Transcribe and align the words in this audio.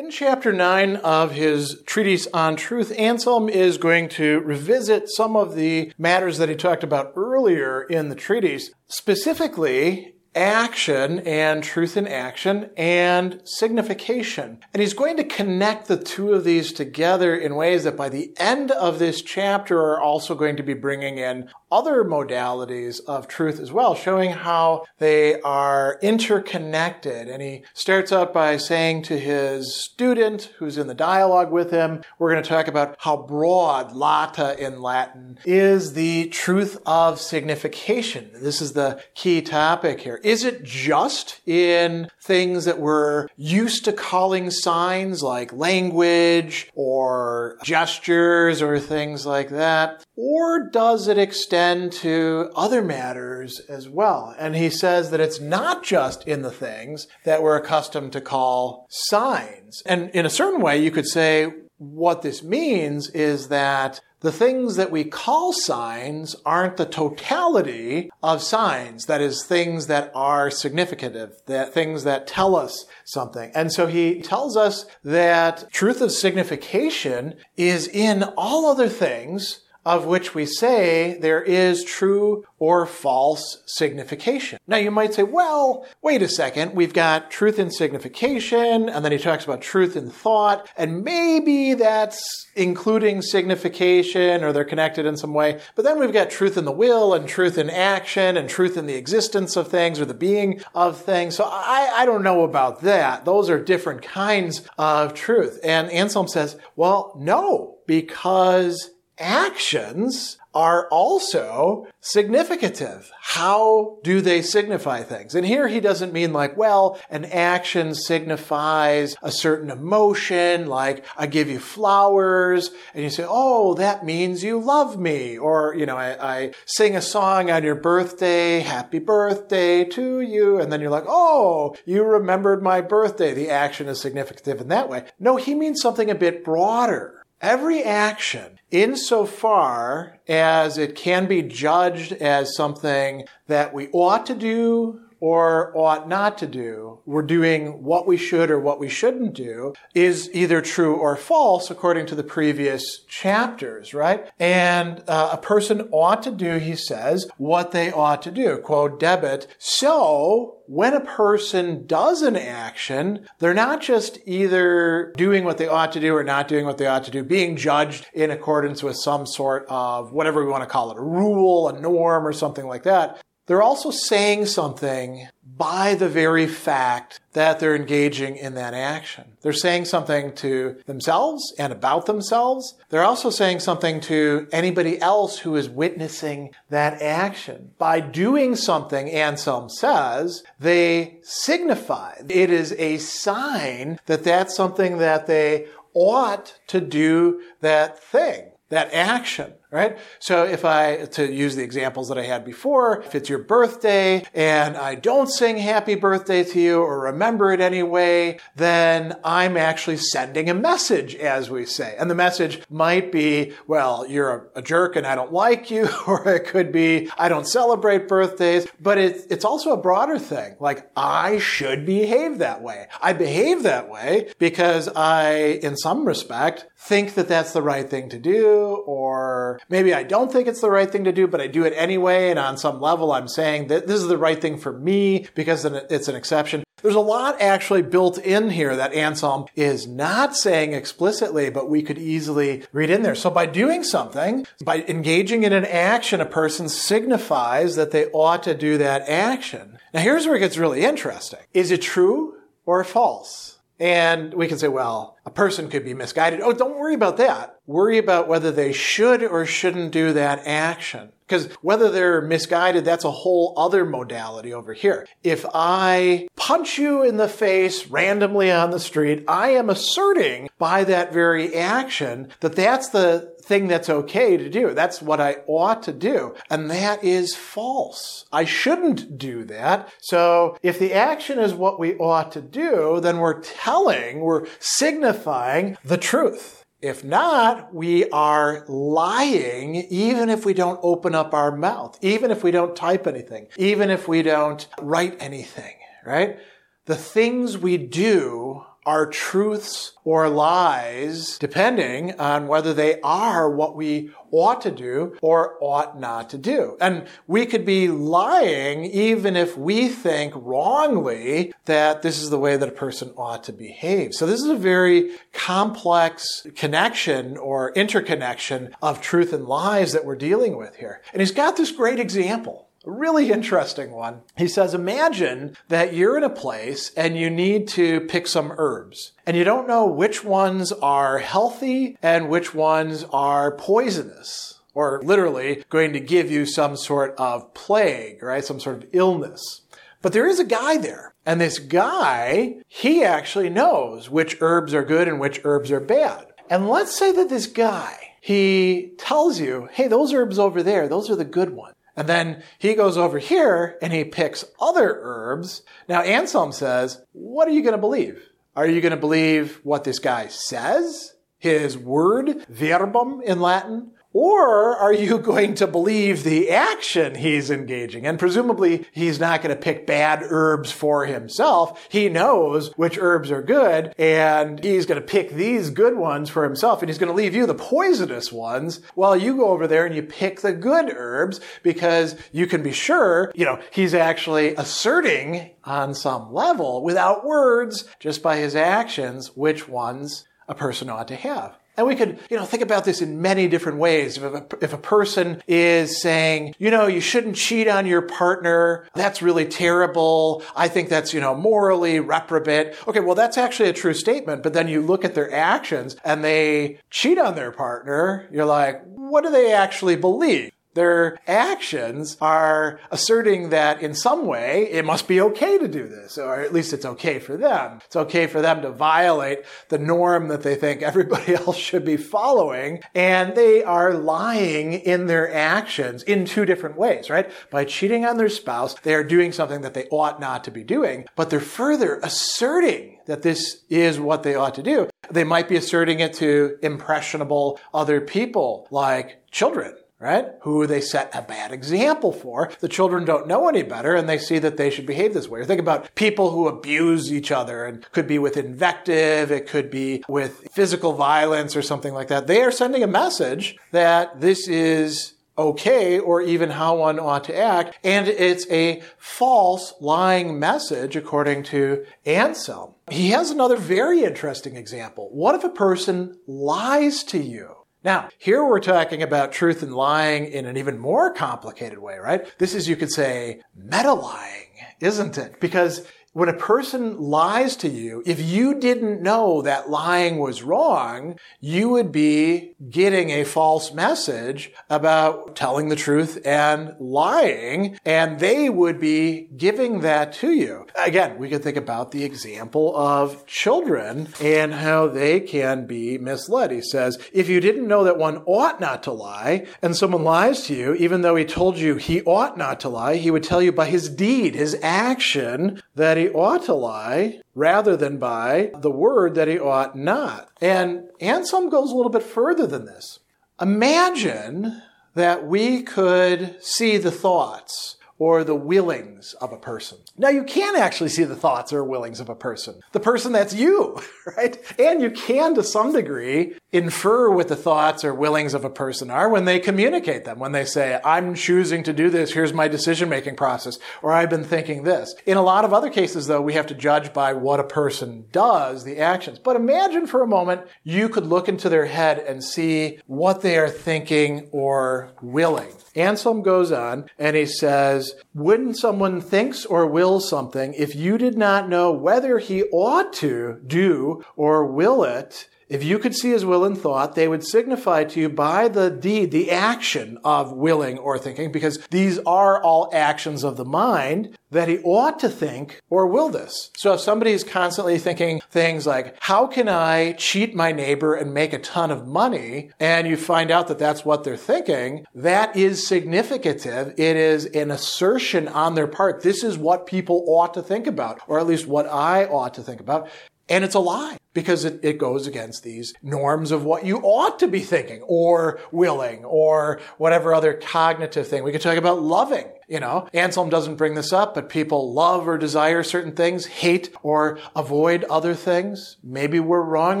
In 0.00 0.10
chapter 0.10 0.50
9 0.50 0.96
of 0.96 1.32
his 1.32 1.82
treatise 1.84 2.26
on 2.32 2.56
truth, 2.56 2.90
Anselm 2.98 3.50
is 3.50 3.76
going 3.76 4.08
to 4.08 4.40
revisit 4.40 5.10
some 5.10 5.36
of 5.36 5.54
the 5.54 5.92
matters 5.98 6.38
that 6.38 6.48
he 6.48 6.54
talked 6.54 6.82
about 6.82 7.12
earlier 7.16 7.82
in 7.82 8.08
the 8.08 8.14
treatise, 8.14 8.70
specifically 8.88 10.14
action 10.34 11.18
and 11.20 11.62
truth 11.62 11.98
in 11.98 12.06
action 12.08 12.70
and 12.78 13.42
signification. 13.44 14.60
And 14.72 14.80
he's 14.80 14.94
going 14.94 15.18
to 15.18 15.24
connect 15.24 15.86
the 15.86 15.98
two 15.98 16.32
of 16.32 16.44
these 16.44 16.72
together 16.72 17.36
in 17.36 17.54
ways 17.54 17.84
that 17.84 17.96
by 17.98 18.08
the 18.08 18.32
end 18.38 18.70
of 18.70 18.98
this 18.98 19.20
chapter 19.20 19.78
are 19.80 20.00
also 20.00 20.34
going 20.34 20.56
to 20.56 20.62
be 20.62 20.72
bringing 20.72 21.18
in 21.18 21.50
other 21.70 22.04
modalities 22.04 23.00
of 23.06 23.28
truth 23.28 23.60
as 23.60 23.70
well, 23.70 23.94
showing 23.94 24.32
how 24.32 24.84
they 24.98 25.40
are 25.42 25.98
interconnected. 26.02 27.28
And 27.28 27.42
he 27.42 27.62
starts 27.74 28.12
out 28.12 28.32
by 28.34 28.56
saying 28.56 29.02
to 29.04 29.18
his 29.18 29.74
student 29.74 30.50
who's 30.58 30.78
in 30.78 30.88
the 30.88 30.94
dialogue 30.94 31.52
with 31.52 31.70
him, 31.70 32.02
we're 32.18 32.32
going 32.32 32.42
to 32.42 32.48
talk 32.48 32.68
about 32.68 32.96
how 32.98 33.16
broad 33.16 33.92
lata 33.92 34.56
in 34.58 34.82
Latin 34.82 35.38
is 35.44 35.92
the 35.92 36.28
truth 36.28 36.78
of 36.86 37.20
signification. 37.20 38.30
This 38.34 38.60
is 38.60 38.72
the 38.72 39.02
key 39.14 39.40
topic 39.42 40.00
here. 40.00 40.20
Is 40.24 40.44
it 40.44 40.64
just 40.64 41.40
in 41.46 42.08
things 42.20 42.64
that 42.64 42.80
we're 42.80 43.28
used 43.36 43.84
to 43.84 43.92
calling 43.92 44.50
signs 44.50 45.22
like 45.22 45.52
language 45.52 46.68
or 46.74 47.58
gestures 47.62 48.60
or 48.60 48.78
things 48.80 49.24
like 49.24 49.50
that? 49.50 50.04
Or 50.16 50.68
does 50.68 51.06
it 51.06 51.18
extend 51.18 51.59
to 51.90 52.50
other 52.54 52.82
matters 52.82 53.60
as 53.68 53.88
well? 53.88 54.34
And 54.38 54.56
he 54.56 54.70
says 54.70 55.10
that 55.10 55.20
it's 55.20 55.40
not 55.40 55.82
just 55.82 56.26
in 56.26 56.42
the 56.42 56.50
things 56.50 57.06
that 57.24 57.42
we're 57.42 57.56
accustomed 57.56 58.12
to 58.12 58.20
call 58.20 58.86
signs. 58.88 59.82
And 59.86 60.10
in 60.10 60.26
a 60.26 60.30
certain 60.30 60.60
way, 60.60 60.82
you 60.82 60.90
could 60.90 61.06
say 61.06 61.52
what 61.78 62.22
this 62.22 62.42
means 62.42 63.08
is 63.10 63.48
that 63.48 64.00
the 64.20 64.32
things 64.32 64.76
that 64.76 64.90
we 64.90 65.04
call 65.04 65.54
signs 65.54 66.36
aren't 66.44 66.76
the 66.76 66.84
totality 66.84 68.10
of 68.22 68.42
signs. 68.42 69.06
That 69.06 69.22
is, 69.22 69.42
things 69.42 69.86
that 69.86 70.12
are 70.14 70.50
significant, 70.50 71.46
that 71.46 71.72
things 71.72 72.04
that 72.04 72.26
tell 72.26 72.54
us 72.54 72.84
something. 73.04 73.50
And 73.54 73.72
so 73.72 73.86
he 73.86 74.20
tells 74.20 74.58
us 74.58 74.84
that 75.02 75.72
truth 75.72 76.02
of 76.02 76.12
signification 76.12 77.36
is 77.56 77.88
in 77.88 78.24
all 78.36 78.66
other 78.66 78.90
things 78.90 79.60
of 79.84 80.06
which 80.06 80.34
we 80.34 80.46
say 80.46 81.18
there 81.20 81.42
is 81.42 81.84
true 81.84 82.44
or 82.58 82.84
false 82.86 83.62
signification. 83.66 84.58
Now 84.66 84.76
you 84.76 84.90
might 84.90 85.14
say, 85.14 85.22
well, 85.22 85.86
wait 86.02 86.22
a 86.22 86.28
second, 86.28 86.74
we've 86.74 86.92
got 86.92 87.30
truth 87.30 87.58
in 87.58 87.70
signification, 87.70 88.88
and 88.88 89.04
then 89.04 89.12
he 89.12 89.18
talks 89.18 89.44
about 89.44 89.62
truth 89.62 89.96
in 89.96 90.10
thought, 90.10 90.68
and 90.76 91.02
maybe 91.02 91.74
that's 91.74 92.46
including 92.54 93.22
signification 93.22 94.44
or 94.44 94.52
they're 94.52 94.64
connected 94.64 95.06
in 95.06 95.16
some 95.16 95.32
way. 95.32 95.60
But 95.74 95.84
then 95.84 95.98
we've 95.98 96.12
got 96.12 96.30
truth 96.30 96.58
in 96.58 96.66
the 96.66 96.72
will 96.72 97.14
and 97.14 97.26
truth 97.26 97.56
in 97.56 97.70
action 97.70 98.36
and 98.36 98.48
truth 98.48 98.76
in 98.76 98.86
the 98.86 98.96
existence 98.96 99.56
of 99.56 99.68
things 99.68 99.98
or 99.98 100.04
the 100.04 100.14
being 100.14 100.60
of 100.74 101.00
things. 101.00 101.36
So 101.36 101.44
I, 101.44 101.92
I 101.96 102.06
don't 102.06 102.22
know 102.22 102.44
about 102.44 102.82
that. 102.82 103.24
Those 103.24 103.48
are 103.48 103.62
different 103.62 104.02
kinds 104.02 104.62
of 104.76 105.14
truth. 105.14 105.58
And 105.64 105.90
Anselm 105.90 106.28
says, 106.28 106.58
well, 106.76 107.16
no, 107.18 107.78
because 107.86 108.90
actions 109.20 110.38
are 110.52 110.88
also 110.88 111.86
significative. 112.02 113.08
How 113.20 113.98
do 114.02 114.20
they 114.20 114.42
signify 114.42 115.02
things? 115.02 115.34
And 115.36 115.46
here 115.46 115.68
he 115.68 115.78
doesn't 115.78 116.12
mean 116.12 116.32
like, 116.32 116.56
well, 116.56 116.98
an 117.08 117.24
action 117.26 117.94
signifies 117.94 119.14
a 119.22 119.30
certain 119.30 119.70
emotion, 119.70 120.66
like 120.66 121.04
I 121.16 121.26
give 121.26 121.48
you 121.48 121.60
flowers, 121.60 122.72
and 122.94 123.04
you 123.04 123.10
say, 123.10 123.24
oh, 123.28 123.74
that 123.74 124.04
means 124.04 124.42
you 124.42 124.58
love 124.58 124.98
me. 124.98 125.38
Or, 125.38 125.74
you 125.76 125.86
know, 125.86 125.96
I, 125.96 126.38
I 126.38 126.52
sing 126.66 126.96
a 126.96 127.02
song 127.02 127.50
on 127.50 127.62
your 127.62 127.76
birthday, 127.76 128.60
happy 128.60 128.98
birthday 128.98 129.84
to 129.84 130.20
you. 130.20 130.58
And 130.58 130.72
then 130.72 130.80
you're 130.80 130.90
like, 130.90 131.06
oh, 131.06 131.76
you 131.84 132.02
remembered 132.02 132.60
my 132.60 132.80
birthday. 132.80 133.32
The 133.34 133.50
action 133.50 133.86
is 133.86 134.02
significative 134.02 134.60
in 134.60 134.68
that 134.68 134.88
way. 134.88 135.04
No, 135.20 135.36
he 135.36 135.54
means 135.54 135.80
something 135.80 136.10
a 136.10 136.14
bit 136.16 136.44
broader. 136.44 137.19
Every 137.40 137.82
action, 137.82 138.58
insofar 138.70 140.18
as 140.28 140.76
it 140.76 140.94
can 140.94 141.26
be 141.26 141.40
judged 141.40 142.12
as 142.12 142.54
something 142.54 143.24
that 143.46 143.72
we 143.72 143.88
ought 143.92 144.26
to 144.26 144.34
do 144.34 145.00
or 145.20 145.76
ought 145.76 146.08
not 146.08 146.38
to 146.38 146.46
do, 146.46 146.98
we're 147.04 147.22
doing 147.22 147.82
what 147.82 148.06
we 148.06 148.16
should 148.16 148.50
or 148.50 148.58
what 148.58 148.80
we 148.80 148.88
shouldn't 148.88 149.34
do, 149.34 149.74
is 149.94 150.30
either 150.32 150.60
true 150.62 150.96
or 150.96 151.14
false 151.14 151.70
according 151.70 152.06
to 152.06 152.14
the 152.14 152.24
previous 152.24 153.04
chapters, 153.06 153.92
right? 153.92 154.30
And 154.38 155.02
uh, 155.06 155.30
a 155.32 155.36
person 155.36 155.88
ought 155.92 156.22
to 156.22 156.30
do, 156.30 156.56
he 156.56 156.74
says, 156.74 157.28
what 157.36 157.72
they 157.72 157.92
ought 157.92 158.22
to 158.22 158.30
do, 158.30 158.58
quote, 158.58 158.98
debet. 158.98 159.46
So, 159.58 160.56
when 160.66 160.94
a 160.94 161.00
person 161.00 161.84
does 161.86 162.22
an 162.22 162.36
action, 162.36 163.26
they're 163.40 163.52
not 163.52 163.80
just 163.80 164.20
either 164.24 165.12
doing 165.16 165.42
what 165.42 165.58
they 165.58 165.66
ought 165.66 165.90
to 165.90 166.00
do 166.00 166.14
or 166.14 166.22
not 166.22 166.46
doing 166.46 166.64
what 166.64 166.78
they 166.78 166.86
ought 166.86 167.02
to 167.02 167.10
do, 167.10 167.24
being 167.24 167.56
judged 167.56 168.06
in 168.14 168.30
accordance 168.30 168.80
with 168.80 168.96
some 168.96 169.26
sort 169.26 169.66
of 169.68 170.12
whatever 170.12 170.44
we 170.44 170.50
want 170.50 170.62
to 170.62 170.70
call 170.70 170.92
it, 170.92 170.96
a 170.96 171.02
rule, 171.02 171.68
a 171.68 171.78
norm, 171.80 172.24
or 172.24 172.32
something 172.32 172.66
like 172.66 172.84
that. 172.84 173.20
They're 173.50 173.62
also 173.62 173.90
saying 173.90 174.46
something 174.46 175.26
by 175.56 175.96
the 175.96 176.08
very 176.08 176.46
fact 176.46 177.18
that 177.32 177.58
they're 177.58 177.74
engaging 177.74 178.36
in 178.36 178.54
that 178.54 178.74
action. 178.74 179.24
They're 179.40 179.52
saying 179.52 179.86
something 179.86 180.36
to 180.36 180.76
themselves 180.86 181.52
and 181.58 181.72
about 181.72 182.06
themselves. 182.06 182.76
They're 182.90 183.02
also 183.02 183.28
saying 183.28 183.58
something 183.58 183.98
to 184.02 184.46
anybody 184.52 185.00
else 185.00 185.40
who 185.40 185.56
is 185.56 185.68
witnessing 185.68 186.50
that 186.68 187.02
action. 187.02 187.72
By 187.76 187.98
doing 187.98 188.54
something, 188.54 189.10
Anselm 189.10 189.68
says, 189.68 190.44
they 190.60 191.18
signify. 191.22 192.20
It 192.28 192.52
is 192.52 192.70
a 192.78 192.98
sign 192.98 193.98
that 194.06 194.22
that's 194.22 194.54
something 194.54 194.98
that 194.98 195.26
they 195.26 195.66
ought 195.92 196.56
to 196.68 196.80
do 196.80 197.42
that 197.62 198.00
thing, 198.00 198.52
that 198.68 198.94
action 198.94 199.54
right? 199.70 199.98
So 200.18 200.44
if 200.44 200.64
I, 200.64 201.06
to 201.06 201.32
use 201.32 201.56
the 201.56 201.62
examples 201.62 202.08
that 202.08 202.18
I 202.18 202.24
had 202.24 202.44
before, 202.44 203.02
if 203.02 203.14
it's 203.14 203.28
your 203.28 203.38
birthday 203.38 204.24
and 204.34 204.76
I 204.76 204.96
don't 204.96 205.28
sing 205.28 205.58
happy 205.58 205.94
birthday 205.94 206.44
to 206.44 206.60
you 206.60 206.80
or 206.80 207.00
remember 207.00 207.52
it 207.52 207.60
anyway, 207.60 208.38
then 208.56 209.16
I'm 209.24 209.56
actually 209.56 209.98
sending 209.98 210.50
a 210.50 210.54
message, 210.54 211.14
as 211.14 211.50
we 211.50 211.66
say. 211.66 211.94
And 211.98 212.10
the 212.10 212.14
message 212.14 212.60
might 212.68 213.12
be, 213.12 213.52
well, 213.66 214.06
you're 214.06 214.50
a, 214.54 214.58
a 214.58 214.62
jerk 214.62 214.96
and 214.96 215.06
I 215.06 215.14
don't 215.14 215.32
like 215.32 215.70
you, 215.70 215.88
or 216.06 216.28
it 216.28 216.46
could 216.46 216.72
be, 216.72 217.08
I 217.16 217.28
don't 217.28 217.46
celebrate 217.46 218.08
birthdays, 218.08 218.66
but 218.80 218.98
it, 218.98 219.26
it's 219.30 219.44
also 219.44 219.72
a 219.72 219.76
broader 219.76 220.18
thing. 220.18 220.56
Like, 220.58 220.90
I 220.96 221.38
should 221.38 221.86
behave 221.86 222.38
that 222.38 222.62
way. 222.62 222.88
I 223.00 223.12
behave 223.12 223.62
that 223.62 223.88
way 223.88 224.32
because 224.38 224.88
I, 224.88 225.60
in 225.62 225.76
some 225.76 226.04
respect, 226.04 226.66
think 226.76 227.14
that 227.14 227.28
that's 227.28 227.52
the 227.52 227.62
right 227.62 227.88
thing 227.88 228.08
to 228.08 228.18
do, 228.18 228.82
or 228.86 229.59
maybe 229.68 229.92
I 229.94 230.02
don't 230.02 230.32
think 230.32 230.48
it's 230.48 230.60
the 230.60 230.70
right 230.70 230.90
thing 230.90 231.04
to 231.04 231.12
do, 231.12 231.26
but 231.26 231.40
I 231.40 231.46
do 231.46 231.64
it 231.64 231.74
anyway. 231.76 232.30
And 232.30 232.38
on 232.38 232.56
some 232.56 232.80
level, 232.80 233.12
I'm 233.12 233.28
saying 233.28 233.68
that 233.68 233.86
this 233.86 234.00
is 234.00 234.08
the 234.08 234.18
right 234.18 234.40
thing 234.40 234.58
for 234.58 234.72
me 234.72 235.26
because 235.34 235.64
it's 235.64 236.08
an 236.08 236.16
exception. 236.16 236.64
There's 236.82 236.94
a 236.94 237.00
lot 237.00 237.42
actually 237.42 237.82
built 237.82 238.16
in 238.16 238.48
here 238.48 238.74
that 238.74 238.94
Anselm 238.94 239.44
is 239.54 239.86
not 239.86 240.34
saying 240.34 240.72
explicitly, 240.72 241.50
but 241.50 241.68
we 241.68 241.82
could 241.82 241.98
easily 241.98 242.64
read 242.72 242.88
in 242.88 243.02
there. 243.02 243.14
So 243.14 243.28
by 243.28 243.44
doing 243.44 243.84
something, 243.84 244.46
by 244.64 244.84
engaging 244.88 245.42
in 245.42 245.52
an 245.52 245.66
action, 245.66 246.22
a 246.22 246.26
person 246.26 246.70
signifies 246.70 247.76
that 247.76 247.90
they 247.90 248.06
ought 248.12 248.42
to 248.44 248.54
do 248.54 248.78
that 248.78 249.06
action. 249.06 249.78
Now 249.92 250.00
here's 250.00 250.26
where 250.26 250.36
it 250.36 250.40
gets 250.40 250.56
really 250.56 250.82
interesting. 250.82 251.40
Is 251.52 251.70
it 251.70 251.82
true 251.82 252.36
or 252.64 252.82
false? 252.82 253.49
And 253.80 254.34
we 254.34 254.46
can 254.46 254.58
say, 254.58 254.68
well, 254.68 255.16
a 255.24 255.30
person 255.30 255.70
could 255.70 255.86
be 255.86 255.94
misguided. 255.94 256.42
Oh, 256.42 256.52
don't 256.52 256.78
worry 256.78 256.94
about 256.94 257.16
that. 257.16 257.56
Worry 257.66 257.96
about 257.96 258.28
whether 258.28 258.52
they 258.52 258.72
should 258.72 259.22
or 259.22 259.46
shouldn't 259.46 259.90
do 259.90 260.12
that 260.12 260.42
action. 260.46 261.12
Because 261.30 261.46
whether 261.62 261.88
they're 261.90 262.20
misguided, 262.20 262.84
that's 262.84 263.04
a 263.04 263.10
whole 263.12 263.54
other 263.56 263.84
modality 263.84 264.52
over 264.52 264.72
here. 264.72 265.06
If 265.22 265.46
I 265.54 266.26
punch 266.34 266.76
you 266.76 267.04
in 267.04 267.18
the 267.18 267.28
face 267.28 267.86
randomly 267.86 268.50
on 268.50 268.72
the 268.72 268.80
street, 268.80 269.22
I 269.28 269.50
am 269.50 269.70
asserting 269.70 270.48
by 270.58 270.82
that 270.82 271.12
very 271.12 271.54
action 271.54 272.32
that 272.40 272.56
that's 272.56 272.88
the 272.88 273.32
thing 273.42 273.68
that's 273.68 273.88
okay 273.88 274.36
to 274.36 274.50
do. 274.50 274.74
That's 274.74 275.00
what 275.00 275.20
I 275.20 275.36
ought 275.46 275.84
to 275.84 275.92
do. 275.92 276.34
And 276.50 276.68
that 276.68 277.04
is 277.04 277.36
false. 277.36 278.24
I 278.32 278.44
shouldn't 278.44 279.16
do 279.16 279.44
that. 279.44 279.92
So 280.00 280.58
if 280.64 280.80
the 280.80 280.92
action 280.92 281.38
is 281.38 281.54
what 281.54 281.78
we 281.78 281.94
ought 281.98 282.32
to 282.32 282.42
do, 282.42 282.98
then 283.00 283.18
we're 283.18 283.40
telling, 283.40 284.18
we're 284.18 284.46
signifying 284.58 285.78
the 285.84 285.96
truth. 285.96 286.64
If 286.82 287.04
not, 287.04 287.74
we 287.74 288.08
are 288.08 288.64
lying 288.66 289.74
even 289.74 290.30
if 290.30 290.46
we 290.46 290.54
don't 290.54 290.80
open 290.82 291.14
up 291.14 291.34
our 291.34 291.54
mouth, 291.54 291.98
even 292.00 292.30
if 292.30 292.42
we 292.42 292.50
don't 292.50 292.74
type 292.74 293.06
anything, 293.06 293.48
even 293.58 293.90
if 293.90 294.08
we 294.08 294.22
don't 294.22 294.66
write 294.80 295.20
anything, 295.20 295.74
right? 296.06 296.38
The 296.86 296.96
things 296.96 297.58
we 297.58 297.76
do 297.76 298.64
are 298.90 299.06
truths 299.06 299.92
or 300.02 300.28
lies, 300.28 301.38
depending 301.38 302.18
on 302.18 302.48
whether 302.48 302.74
they 302.74 303.00
are 303.02 303.48
what 303.48 303.76
we 303.76 304.10
ought 304.32 304.60
to 304.60 304.70
do 304.72 305.16
or 305.22 305.56
ought 305.60 306.00
not 306.00 306.28
to 306.28 306.36
do. 306.36 306.76
And 306.80 307.06
we 307.28 307.46
could 307.46 307.64
be 307.64 307.86
lying 307.86 308.84
even 308.84 309.36
if 309.36 309.56
we 309.56 309.88
think 309.88 310.32
wrongly 310.34 311.52
that 311.66 312.02
this 312.02 312.20
is 312.20 312.30
the 312.30 312.38
way 312.38 312.56
that 312.56 312.68
a 312.68 312.72
person 312.72 313.12
ought 313.16 313.44
to 313.44 313.52
behave. 313.52 314.12
So 314.12 314.26
this 314.26 314.40
is 314.40 314.48
a 314.48 314.56
very 314.56 315.12
complex 315.32 316.44
connection 316.56 317.36
or 317.36 317.70
interconnection 317.74 318.74
of 318.82 319.00
truth 319.00 319.32
and 319.32 319.46
lies 319.46 319.92
that 319.92 320.04
we're 320.04 320.16
dealing 320.16 320.56
with 320.56 320.74
here. 320.76 321.00
And 321.12 321.22
he's 321.22 321.30
got 321.30 321.56
this 321.56 321.70
great 321.70 322.00
example 322.00 322.69
really 322.84 323.30
interesting 323.30 323.90
one. 323.90 324.22
He 324.36 324.48
says, 324.48 324.74
imagine 324.74 325.56
that 325.68 325.94
you're 325.94 326.16
in 326.16 326.24
a 326.24 326.30
place 326.30 326.92
and 326.96 327.16
you 327.16 327.30
need 327.30 327.68
to 327.68 328.00
pick 328.02 328.26
some 328.26 328.52
herbs 328.56 329.12
and 329.26 329.36
you 329.36 329.44
don't 329.44 329.68
know 329.68 329.86
which 329.86 330.24
ones 330.24 330.72
are 330.72 331.18
healthy 331.18 331.96
and 332.02 332.28
which 332.28 332.54
ones 332.54 333.04
are 333.12 333.56
poisonous 333.56 334.60
or 334.74 335.00
literally 335.04 335.64
going 335.68 335.92
to 335.92 336.00
give 336.00 336.30
you 336.30 336.46
some 336.46 336.76
sort 336.76 337.14
of 337.18 337.52
plague, 337.54 338.22
right? 338.22 338.44
Some 338.44 338.60
sort 338.60 338.82
of 338.82 338.90
illness. 338.92 339.62
But 340.02 340.12
there 340.12 340.26
is 340.26 340.40
a 340.40 340.44
guy 340.44 340.78
there. 340.78 341.14
And 341.26 341.40
this 341.40 341.58
guy, 341.58 342.56
he 342.66 343.04
actually 343.04 343.50
knows 343.50 344.08
which 344.08 344.38
herbs 344.40 344.72
are 344.72 344.84
good 344.84 345.06
and 345.06 345.20
which 345.20 345.40
herbs 345.44 345.70
are 345.70 345.80
bad. 345.80 346.26
And 346.48 346.68
let's 346.68 346.96
say 346.96 347.12
that 347.12 347.28
this 347.28 347.46
guy, 347.46 348.14
he 348.20 348.92
tells 348.98 349.38
you, 349.38 349.68
hey, 349.72 349.86
those 349.86 350.12
herbs 350.12 350.38
over 350.38 350.62
there, 350.62 350.88
those 350.88 351.10
are 351.10 351.16
the 351.16 351.24
good 351.24 351.50
ones. 351.50 351.74
And 351.96 352.08
then 352.08 352.42
he 352.58 352.74
goes 352.74 352.96
over 352.96 353.18
here 353.18 353.78
and 353.82 353.92
he 353.92 354.04
picks 354.04 354.44
other 354.60 354.98
herbs. 355.02 355.62
Now 355.88 356.02
Anselm 356.02 356.52
says, 356.52 357.02
what 357.12 357.48
are 357.48 357.52
you 357.52 357.62
going 357.62 357.74
to 357.74 357.78
believe? 357.78 358.22
Are 358.56 358.66
you 358.66 358.80
going 358.80 358.90
to 358.90 358.96
believe 358.96 359.60
what 359.62 359.84
this 359.84 359.98
guy 359.98 360.28
says? 360.28 361.14
His 361.38 361.78
word, 361.78 362.46
verbum 362.48 363.22
in 363.24 363.40
Latin? 363.40 363.92
Or 364.12 364.76
are 364.76 364.92
you 364.92 365.18
going 365.30 365.54
to 365.56 365.66
believe 365.66 366.24
the 366.24 366.50
action 366.50 367.14
he's 367.14 367.50
engaging? 367.50 368.06
And 368.06 368.18
presumably 368.18 368.86
he's 368.92 369.20
not 369.20 369.42
going 369.42 369.54
to 369.54 369.60
pick 369.60 369.86
bad 369.86 370.22
herbs 370.22 370.72
for 370.72 371.06
himself. 371.06 371.88
He 371.90 372.08
knows 372.08 372.72
which 372.76 372.98
herbs 372.98 373.30
are 373.30 373.42
good 373.42 373.94
and 373.98 374.62
he's 374.62 374.86
going 374.86 375.00
to 375.00 375.06
pick 375.06 375.30
these 375.30 375.70
good 375.70 375.96
ones 375.96 376.28
for 376.28 376.44
himself 376.44 376.82
and 376.82 376.88
he's 376.88 376.98
going 376.98 377.10
to 377.10 377.16
leave 377.16 377.34
you 377.34 377.46
the 377.46 377.54
poisonous 377.54 378.32
ones 378.32 378.80
while 378.94 379.16
you 379.16 379.36
go 379.36 379.48
over 379.48 379.66
there 379.66 379.86
and 379.86 379.94
you 379.94 380.02
pick 380.02 380.40
the 380.40 380.52
good 380.52 380.92
herbs 380.94 381.40
because 381.62 382.16
you 382.32 382.46
can 382.46 382.62
be 382.62 382.72
sure, 382.72 383.32
you 383.34 383.44
know, 383.44 383.60
he's 383.70 383.94
actually 383.94 384.54
asserting 384.56 385.50
on 385.64 385.94
some 385.94 386.32
level 386.32 386.82
without 386.82 387.24
words, 387.24 387.84
just 387.98 388.22
by 388.22 388.36
his 388.36 388.56
actions, 388.56 389.36
which 389.36 389.68
ones 389.68 390.24
a 390.48 390.54
person 390.54 390.88
ought 390.88 391.08
to 391.08 391.16
have. 391.16 391.59
And 391.76 391.86
we 391.86 391.94
could, 391.94 392.18
you 392.28 392.36
know, 392.36 392.44
think 392.44 392.62
about 392.62 392.84
this 392.84 393.00
in 393.00 393.22
many 393.22 393.48
different 393.48 393.78
ways. 393.78 394.18
If 394.18 394.22
a, 394.22 394.46
if 394.60 394.72
a 394.72 394.78
person 394.78 395.42
is 395.46 396.00
saying, 396.00 396.54
you 396.58 396.70
know, 396.70 396.86
you 396.86 397.00
shouldn't 397.00 397.36
cheat 397.36 397.68
on 397.68 397.86
your 397.86 398.02
partner, 398.02 398.86
that's 398.94 399.22
really 399.22 399.46
terrible. 399.46 400.42
I 400.54 400.68
think 400.68 400.88
that's, 400.88 401.14
you 401.14 401.20
know, 401.20 401.34
morally 401.34 402.00
reprobate. 402.00 402.74
Okay, 402.86 403.00
well, 403.00 403.14
that's 403.14 403.38
actually 403.38 403.68
a 403.68 403.72
true 403.72 403.94
statement. 403.94 404.42
But 404.42 404.52
then 404.52 404.68
you 404.68 404.82
look 404.82 405.04
at 405.04 405.14
their 405.14 405.32
actions 405.32 405.96
and 406.04 406.22
they 406.22 406.78
cheat 406.90 407.18
on 407.18 407.34
their 407.34 407.52
partner. 407.52 408.28
You're 408.30 408.44
like, 408.44 408.82
what 408.84 409.24
do 409.24 409.30
they 409.30 409.52
actually 409.52 409.96
believe? 409.96 410.52
Their 410.74 411.18
actions 411.26 412.16
are 412.20 412.78
asserting 412.90 413.50
that 413.50 413.82
in 413.82 413.94
some 413.94 414.26
way 414.26 414.68
it 414.70 414.84
must 414.84 415.08
be 415.08 415.20
okay 415.20 415.58
to 415.58 415.66
do 415.66 415.88
this, 415.88 416.16
or 416.16 416.40
at 416.40 416.52
least 416.52 416.72
it's 416.72 416.84
okay 416.84 417.18
for 417.18 417.36
them. 417.36 417.80
It's 417.84 417.96
okay 417.96 418.26
for 418.26 418.40
them 418.40 418.62
to 418.62 418.70
violate 418.70 419.40
the 419.68 419.78
norm 419.78 420.28
that 420.28 420.42
they 420.42 420.54
think 420.54 420.82
everybody 420.82 421.34
else 421.46 421.56
should 421.56 421.84
be 421.84 421.96
following, 421.96 422.80
and 422.94 423.34
they 423.34 423.64
are 423.64 423.94
lying 423.94 424.74
in 424.74 425.06
their 425.06 425.32
actions 425.34 426.02
in 426.04 426.24
two 426.24 426.44
different 426.44 426.76
ways, 426.76 427.10
right? 427.10 427.30
By 427.50 427.64
cheating 427.64 428.04
on 428.04 428.16
their 428.16 428.28
spouse, 428.28 428.74
they 428.74 428.94
are 428.94 429.04
doing 429.04 429.32
something 429.32 429.62
that 429.62 429.74
they 429.74 429.88
ought 429.90 430.20
not 430.20 430.44
to 430.44 430.50
be 430.50 430.62
doing, 430.62 431.06
but 431.16 431.30
they're 431.30 431.40
further 431.40 431.98
asserting 432.02 432.98
that 433.06 433.22
this 433.22 433.64
is 433.68 433.98
what 433.98 434.22
they 434.22 434.36
ought 434.36 434.54
to 434.54 434.62
do. 434.62 434.88
They 435.10 435.24
might 435.24 435.48
be 435.48 435.56
asserting 435.56 435.98
it 435.98 436.12
to 436.14 436.58
impressionable 436.62 437.58
other 437.74 438.00
people, 438.00 438.68
like 438.70 439.28
children 439.32 439.74
right? 440.00 440.26
Who 440.42 440.66
they 440.66 440.80
set 440.80 441.14
a 441.14 441.22
bad 441.22 441.52
example 441.52 442.10
for. 442.10 442.50
The 442.60 442.68
children 442.68 443.04
don't 443.04 443.28
know 443.28 443.48
any 443.48 443.62
better 443.62 443.94
and 443.94 444.08
they 444.08 444.18
see 444.18 444.38
that 444.38 444.56
they 444.56 444.70
should 444.70 444.86
behave 444.86 445.14
this 445.14 445.28
way. 445.28 445.40
Or 445.40 445.44
think 445.44 445.60
about 445.60 445.94
people 445.94 446.30
who 446.30 446.48
abuse 446.48 447.12
each 447.12 447.30
other 447.30 447.66
and 447.66 447.88
could 447.92 448.06
be 448.06 448.18
with 448.18 448.36
invective, 448.36 449.30
it 449.30 449.46
could 449.46 449.70
be 449.70 450.02
with 450.08 450.48
physical 450.52 450.94
violence 450.94 451.54
or 451.54 451.62
something 451.62 451.92
like 451.92 452.08
that. 452.08 452.26
They 452.26 452.42
are 452.42 452.50
sending 452.50 452.82
a 452.82 452.88
message 452.88 453.56
that 453.72 454.20
this 454.20 454.48
is 454.48 455.14
okay 455.36 455.98
or 455.98 456.20
even 456.20 456.50
how 456.50 456.76
one 456.76 456.98
ought 456.98 457.24
to 457.24 457.36
act. 457.36 457.78
And 457.84 458.08
it's 458.08 458.50
a 458.50 458.82
false, 458.98 459.74
lying 459.80 460.38
message 460.38 460.96
according 460.96 461.44
to 461.44 461.84
Anselm. 462.04 462.74
He 462.90 463.10
has 463.10 463.30
another 463.30 463.56
very 463.56 464.02
interesting 464.02 464.56
example. 464.56 465.08
What 465.12 465.34
if 465.34 465.44
a 465.44 465.50
person 465.50 466.18
lies 466.26 467.04
to 467.04 467.18
you? 467.18 467.56
Now, 467.82 468.08
here 468.18 468.44
we're 468.44 468.60
talking 468.60 469.02
about 469.02 469.32
truth 469.32 469.62
and 469.62 469.74
lying 469.74 470.26
in 470.26 470.44
an 470.44 470.56
even 470.58 470.78
more 470.78 471.12
complicated 471.12 471.78
way, 471.78 471.96
right? 471.96 472.26
This 472.38 472.54
is, 472.54 472.68
you 472.68 472.76
could 472.76 472.90
say, 472.90 473.40
meta 473.56 473.94
lying, 473.94 474.48
isn't 474.80 475.16
it? 475.16 475.40
Because 475.40 475.86
when 476.12 476.28
a 476.28 476.34
person 476.36 476.98
lies 476.98 477.54
to 477.56 477.68
you, 477.68 478.02
if 478.04 478.20
you 478.20 478.58
didn't 478.58 479.00
know 479.00 479.42
that 479.42 479.70
lying 479.70 480.18
was 480.18 480.42
wrong, 480.42 481.16
you 481.38 481.68
would 481.68 481.92
be 481.92 482.54
getting 482.68 483.10
a 483.10 483.24
false 483.24 483.72
message 483.72 484.52
about 484.68 485.36
telling 485.36 485.68
the 485.68 485.76
truth 485.76 486.20
and 486.24 486.74
lying, 486.80 487.78
and 487.84 488.18
they 488.18 488.50
would 488.50 488.80
be 488.80 489.28
giving 489.36 489.80
that 489.80 490.12
to 490.12 490.32
you. 490.32 490.66
Again, 490.76 491.16
we 491.16 491.28
could 491.28 491.44
think 491.44 491.56
about 491.56 491.92
the 491.92 492.02
example 492.02 492.76
of 492.76 493.24
children 493.26 494.08
and 494.20 494.52
how 494.52 494.88
they 494.88 495.20
can 495.20 495.64
be 495.64 495.96
misled. 495.96 496.50
He 496.50 496.60
says, 496.60 496.98
if 497.12 497.28
you 497.28 497.40
didn't 497.40 497.68
know 497.68 497.84
that 497.84 497.98
one 497.98 498.18
ought 498.26 498.60
not 498.60 498.82
to 498.82 498.92
lie, 498.92 499.46
and 499.62 499.76
someone 499.76 500.02
lies 500.02 500.42
to 500.46 500.54
you, 500.54 500.74
even 500.74 501.02
though 501.02 501.14
he 501.14 501.24
told 501.24 501.56
you 501.56 501.76
he 501.76 502.02
ought 502.02 502.36
not 502.36 502.58
to 502.60 502.68
lie, 502.68 502.96
he 502.96 503.12
would 503.12 503.22
tell 503.22 503.40
you 503.40 503.52
by 503.52 503.66
his 503.66 503.88
deed, 503.88 504.34
his 504.34 504.56
action, 504.60 505.62
that 505.76 505.99
he 506.00 506.08
ought 506.10 506.44
to 506.44 506.54
lie 506.54 507.20
rather 507.34 507.76
than 507.76 507.98
by 507.98 508.50
the 508.58 508.70
word 508.70 509.14
that 509.14 509.28
he 509.28 509.38
ought 509.38 509.76
not. 509.76 510.28
And 510.40 510.88
Anselm 511.00 511.48
goes 511.48 511.70
a 511.70 511.76
little 511.76 511.90
bit 511.90 512.02
further 512.02 512.46
than 512.46 512.66
this. 512.66 512.98
Imagine 513.40 514.62
that 514.94 515.26
we 515.26 515.62
could 515.62 516.42
see 516.44 516.76
the 516.76 516.90
thoughts 516.90 517.76
or 517.98 518.24
the 518.24 518.34
willings 518.34 519.14
of 519.20 519.30
a 519.30 519.36
person. 519.36 519.78
Now 519.96 520.08
you 520.08 520.24
can 520.24 520.56
actually 520.56 520.88
see 520.88 521.04
the 521.04 521.14
thoughts 521.14 521.52
or 521.52 521.62
willings 521.62 522.00
of 522.00 522.08
a 522.08 522.14
person. 522.14 522.60
The 522.72 522.80
person 522.80 523.12
that's 523.12 523.34
you, 523.34 523.78
right? 524.16 524.38
And 524.58 524.80
you 524.80 524.90
can 524.90 525.34
to 525.34 525.42
some 525.42 525.72
degree 525.72 526.34
infer 526.52 527.10
what 527.10 527.28
the 527.28 527.36
thoughts 527.36 527.84
or 527.84 527.94
willings 527.94 528.34
of 528.34 528.44
a 528.44 528.50
person 528.50 528.90
are 528.90 529.08
when 529.08 529.24
they 529.24 529.38
communicate 529.38 530.04
them, 530.04 530.18
when 530.18 530.32
they 530.32 530.44
say, 530.44 530.80
I'm 530.84 531.14
choosing 531.14 531.62
to 531.64 531.72
do 531.72 531.90
this, 531.90 532.12
here's 532.12 532.32
my 532.32 532.48
decision 532.48 532.88
making 532.88 533.16
process, 533.16 533.58
or 533.82 533.92
I've 533.92 534.10
been 534.10 534.24
thinking 534.24 534.64
this. 534.64 534.94
In 535.06 535.16
a 535.16 535.22
lot 535.22 535.44
of 535.44 535.52
other 535.52 535.70
cases 535.70 536.06
though, 536.06 536.20
we 536.20 536.34
have 536.34 536.46
to 536.48 536.54
judge 536.54 536.92
by 536.92 537.12
what 537.12 537.40
a 537.40 537.44
person 537.44 538.06
does, 538.10 538.64
the 538.64 538.78
actions. 538.78 539.18
But 539.18 539.36
imagine 539.36 539.86
for 539.86 540.02
a 540.02 540.08
moment 540.08 540.42
you 540.64 540.88
could 540.88 541.06
look 541.06 541.28
into 541.28 541.48
their 541.48 541.66
head 541.66 541.98
and 541.98 542.24
see 542.24 542.80
what 542.86 543.22
they 543.22 543.38
are 543.38 543.48
thinking 543.48 544.28
or 544.32 544.92
willing. 545.00 545.52
Anselm 545.76 546.22
goes 546.22 546.50
on 546.50 546.86
and 546.98 547.16
he 547.16 547.26
says, 547.26 547.94
when 548.12 548.54
someone 548.54 549.00
thinks 549.00 549.46
or 549.46 549.66
wills 549.66 550.08
something, 550.08 550.52
if 550.54 550.74
you 550.74 550.98
did 550.98 551.16
not 551.16 551.48
know 551.48 551.70
whether 551.72 552.18
he 552.18 552.42
ought 552.44 552.92
to 552.94 553.40
do 553.46 554.04
or 554.16 554.44
will 554.44 554.82
it, 554.82 555.28
if 555.50 555.64
you 555.64 555.78
could 555.78 555.94
see 555.94 556.10
his 556.10 556.24
will 556.24 556.44
and 556.44 556.56
thought, 556.56 556.94
they 556.94 557.08
would 557.08 557.26
signify 557.26 557.84
to 557.84 558.00
you 558.00 558.08
by 558.08 558.48
the 558.48 558.70
deed, 558.70 559.10
the 559.10 559.30
action 559.30 559.98
of 560.04 560.32
willing 560.32 560.78
or 560.78 560.98
thinking, 560.98 561.32
because 561.32 561.58
these 561.70 561.98
are 562.06 562.42
all 562.42 562.70
actions 562.72 563.24
of 563.24 563.36
the 563.36 563.44
mind, 563.44 564.16
that 564.30 564.48
he 564.48 564.58
ought 564.60 565.00
to 565.00 565.08
think 565.08 565.60
or 565.68 565.86
will 565.86 566.08
this. 566.08 566.50
So 566.56 566.74
if 566.74 566.80
somebody 566.80 567.10
is 567.10 567.24
constantly 567.24 567.78
thinking 567.78 568.20
things 568.30 568.64
like, 568.64 568.96
how 569.00 569.26
can 569.26 569.48
I 569.48 569.92
cheat 569.94 570.36
my 570.36 570.52
neighbor 570.52 570.94
and 570.94 571.12
make 571.12 571.32
a 571.32 571.38
ton 571.40 571.72
of 571.72 571.86
money? 571.86 572.50
And 572.60 572.86
you 572.86 572.96
find 572.96 573.32
out 573.32 573.48
that 573.48 573.58
that's 573.58 573.84
what 573.84 574.04
they're 574.04 574.16
thinking, 574.16 574.86
that 574.94 575.34
is 575.36 575.68
significative. 575.68 576.74
It 576.78 576.96
is 576.96 577.26
an 577.26 577.50
assertion 577.50 578.28
on 578.28 578.54
their 578.54 578.68
part. 578.68 579.02
This 579.02 579.24
is 579.24 579.36
what 579.36 579.66
people 579.66 580.04
ought 580.06 580.32
to 580.34 580.42
think 580.42 580.68
about, 580.68 581.00
or 581.08 581.18
at 581.18 581.26
least 581.26 581.48
what 581.48 581.66
I 581.66 582.04
ought 582.04 582.34
to 582.34 582.42
think 582.42 582.60
about. 582.60 582.88
And 583.30 583.44
it's 583.44 583.54
a 583.54 583.60
lie 583.60 583.96
because 584.12 584.44
it, 584.44 584.58
it 584.64 584.76
goes 584.76 585.06
against 585.06 585.44
these 585.44 585.72
norms 585.82 586.32
of 586.32 586.44
what 586.44 586.66
you 586.66 586.78
ought 586.78 587.20
to 587.20 587.28
be 587.28 587.40
thinking 587.40 587.80
or 587.82 588.40
willing 588.50 589.04
or 589.04 589.60
whatever 589.78 590.12
other 590.12 590.34
cognitive 590.34 591.06
thing. 591.06 591.22
We 591.22 591.30
could 591.30 591.40
talk 591.40 591.56
about 591.56 591.80
loving. 591.80 592.26
You 592.48 592.58
know, 592.58 592.88
Anselm 592.92 593.28
doesn't 593.30 593.54
bring 593.54 593.76
this 593.76 593.92
up, 593.92 594.16
but 594.16 594.28
people 594.28 594.74
love 594.74 595.06
or 595.06 595.16
desire 595.16 595.62
certain 595.62 595.92
things, 595.92 596.26
hate 596.26 596.74
or 596.82 597.20
avoid 597.36 597.84
other 597.84 598.14
things. 598.14 598.76
Maybe 598.82 599.20
we're 599.20 599.42
wrong 599.42 599.80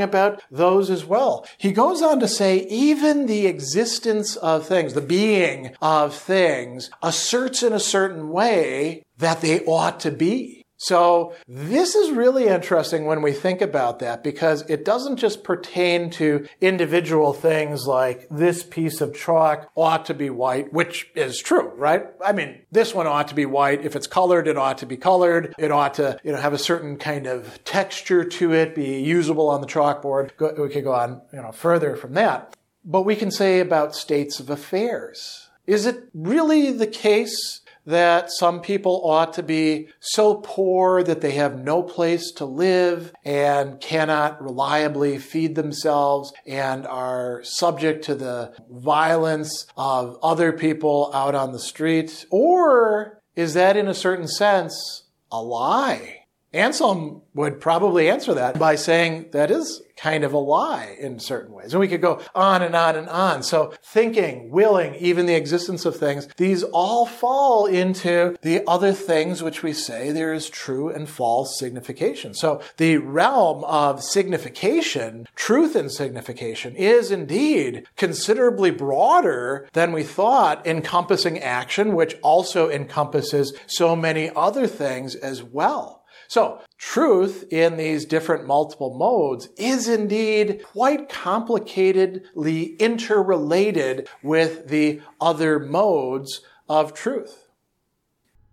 about 0.00 0.40
those 0.52 0.88
as 0.88 1.04
well. 1.04 1.44
He 1.58 1.72
goes 1.72 2.00
on 2.00 2.20
to 2.20 2.28
say, 2.28 2.58
even 2.68 3.26
the 3.26 3.48
existence 3.48 4.36
of 4.36 4.68
things, 4.68 4.94
the 4.94 5.00
being 5.00 5.74
of 5.82 6.14
things 6.14 6.90
asserts 7.02 7.64
in 7.64 7.72
a 7.72 7.80
certain 7.80 8.28
way 8.28 9.04
that 9.18 9.40
they 9.40 9.64
ought 9.64 9.98
to 10.00 10.12
be. 10.12 10.59
So 10.82 11.34
this 11.46 11.94
is 11.94 12.10
really 12.10 12.46
interesting 12.46 13.04
when 13.04 13.20
we 13.20 13.32
think 13.32 13.60
about 13.60 13.98
that 13.98 14.24
because 14.24 14.62
it 14.62 14.82
doesn't 14.82 15.18
just 15.18 15.44
pertain 15.44 16.08
to 16.12 16.46
individual 16.62 17.34
things 17.34 17.86
like 17.86 18.26
this 18.30 18.62
piece 18.62 19.02
of 19.02 19.14
chalk 19.14 19.70
ought 19.76 20.06
to 20.06 20.14
be 20.14 20.30
white, 20.30 20.72
which 20.72 21.10
is 21.14 21.38
true, 21.38 21.68
right? 21.76 22.06
I 22.24 22.32
mean, 22.32 22.62
this 22.72 22.94
one 22.94 23.06
ought 23.06 23.28
to 23.28 23.34
be 23.34 23.44
white. 23.44 23.84
If 23.84 23.94
it's 23.94 24.06
colored, 24.06 24.48
it 24.48 24.56
ought 24.56 24.78
to 24.78 24.86
be 24.86 24.96
colored. 24.96 25.54
It 25.58 25.70
ought 25.70 25.92
to, 25.94 26.18
you 26.24 26.32
know, 26.32 26.38
have 26.38 26.54
a 26.54 26.58
certain 26.58 26.96
kind 26.96 27.26
of 27.26 27.62
texture 27.64 28.24
to 28.24 28.54
it, 28.54 28.74
be 28.74 29.02
usable 29.02 29.50
on 29.50 29.60
the 29.60 29.66
chalkboard. 29.66 30.30
We 30.58 30.70
could 30.70 30.84
go 30.84 30.94
on, 30.94 31.20
you 31.30 31.42
know, 31.42 31.52
further 31.52 31.94
from 31.94 32.14
that. 32.14 32.56
But 32.86 33.02
we 33.02 33.16
can 33.16 33.30
say 33.30 33.60
about 33.60 33.94
states 33.94 34.40
of 34.40 34.48
affairs. 34.48 35.50
Is 35.66 35.84
it 35.84 36.08
really 36.14 36.72
the 36.72 36.86
case 36.86 37.59
that 37.86 38.30
some 38.30 38.60
people 38.60 39.02
ought 39.04 39.32
to 39.34 39.42
be 39.42 39.88
so 40.00 40.36
poor 40.36 41.02
that 41.02 41.20
they 41.20 41.32
have 41.32 41.62
no 41.62 41.82
place 41.82 42.30
to 42.32 42.44
live 42.44 43.12
and 43.24 43.80
cannot 43.80 44.42
reliably 44.42 45.18
feed 45.18 45.54
themselves 45.54 46.32
and 46.46 46.86
are 46.86 47.42
subject 47.42 48.04
to 48.04 48.14
the 48.14 48.52
violence 48.70 49.66
of 49.76 50.18
other 50.22 50.52
people 50.52 51.10
out 51.14 51.34
on 51.34 51.52
the 51.52 51.58
street? 51.58 52.26
Or 52.30 53.20
is 53.34 53.54
that 53.54 53.76
in 53.76 53.88
a 53.88 53.94
certain 53.94 54.28
sense 54.28 55.04
a 55.32 55.42
lie? 55.42 56.19
Anselm 56.52 57.22
would 57.32 57.60
probably 57.60 58.10
answer 58.10 58.34
that 58.34 58.58
by 58.58 58.74
saying 58.74 59.30
that 59.32 59.50
is 59.50 59.82
kind 59.96 60.24
of 60.24 60.32
a 60.32 60.38
lie 60.38 60.96
in 60.98 61.20
certain 61.20 61.54
ways. 61.54 61.72
And 61.72 61.80
we 61.80 61.86
could 61.86 62.00
go 62.00 62.20
on 62.34 62.62
and 62.62 62.74
on 62.74 62.96
and 62.96 63.08
on. 63.08 63.42
So 63.42 63.74
thinking, 63.84 64.50
willing, 64.50 64.94
even 64.94 65.26
the 65.26 65.34
existence 65.34 65.84
of 65.84 65.96
things, 65.96 66.26
these 66.38 66.62
all 66.62 67.04
fall 67.04 67.66
into 67.66 68.36
the 68.40 68.66
other 68.66 68.92
things 68.92 69.42
which 69.42 69.62
we 69.62 69.74
say 69.74 70.10
there 70.10 70.32
is 70.32 70.48
true 70.48 70.88
and 70.88 71.08
false 71.08 71.58
signification. 71.58 72.32
So 72.32 72.62
the 72.78 72.96
realm 72.96 73.62
of 73.64 74.02
signification, 74.02 75.26
truth 75.34 75.76
and 75.76 75.92
signification 75.92 76.74
is 76.76 77.10
indeed 77.10 77.86
considerably 77.96 78.70
broader 78.70 79.68
than 79.74 79.92
we 79.92 80.02
thought, 80.02 80.66
encompassing 80.66 81.38
action, 81.38 81.94
which 81.94 82.16
also 82.22 82.70
encompasses 82.70 83.52
so 83.66 83.94
many 83.94 84.30
other 84.34 84.66
things 84.66 85.14
as 85.14 85.42
well. 85.42 85.99
So, 86.30 86.60
truth 86.78 87.44
in 87.50 87.76
these 87.76 88.04
different 88.04 88.46
multiple 88.46 88.94
modes 88.94 89.48
is 89.56 89.88
indeed 89.88 90.62
quite 90.62 91.08
complicatedly 91.08 92.78
interrelated 92.78 94.08
with 94.22 94.68
the 94.68 95.00
other 95.20 95.58
modes 95.58 96.42
of 96.68 96.94
truth. 96.94 97.48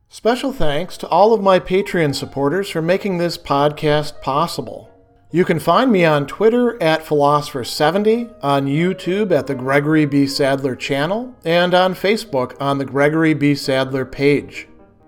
Special 0.10 0.52
thanks 0.52 0.98
to 0.98 1.08
all 1.10 1.36
of 1.36 1.44
my 1.44 1.60
Patreon 1.60 2.16
supporters 2.16 2.68
for 2.68 2.82
making 2.82 3.20
this 3.20 3.38
podcast 3.38 4.22
possible. 4.22 4.90
You 5.30 5.46
can 5.46 5.60
find 5.60 5.92
me 5.92 6.04
on 6.04 6.26
Twitter 6.26 6.82
at 6.82 7.06
Philosopher70, 7.06 8.34
on 8.42 8.66
YouTube 8.66 9.32
at 9.32 9.46
the 9.46 9.54
Gregory 9.54 10.08
B. 10.08 10.26
Sadler 10.26 10.76
channel, 10.76 11.36
and 11.46 11.76
on 11.76 11.94
Facebook 11.94 12.60
on 12.60 12.80
the 12.80 12.86
Gregory 12.86 13.36
B. 13.36 13.54
Sadler 13.54 14.04
page. 14.04 14.68